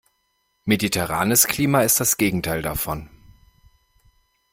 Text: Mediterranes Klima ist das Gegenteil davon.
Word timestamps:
Mediterranes 0.65 1.45
Klima 1.45 1.83
ist 1.83 1.99
das 1.99 2.17
Gegenteil 2.17 2.63
davon. 2.63 3.11